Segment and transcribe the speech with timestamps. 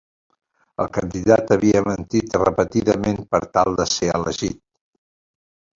[0.85, 4.63] El candidat havia mentit repetidament per tal de ser elegit.